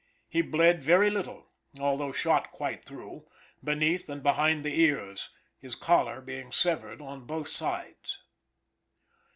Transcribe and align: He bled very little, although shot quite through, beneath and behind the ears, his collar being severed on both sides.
He 0.27 0.41
bled 0.41 0.81
very 0.83 1.11
little, 1.11 1.45
although 1.79 2.11
shot 2.11 2.49
quite 2.49 2.85
through, 2.85 3.27
beneath 3.63 4.09
and 4.09 4.23
behind 4.23 4.65
the 4.65 4.79
ears, 4.81 5.29
his 5.59 5.75
collar 5.75 6.21
being 6.21 6.51
severed 6.51 7.01
on 7.03 7.25
both 7.27 7.49
sides. 7.49 8.23